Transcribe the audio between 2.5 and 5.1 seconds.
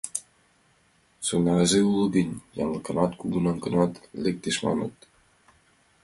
янлыкат кунам-гынат лектеш, маныт.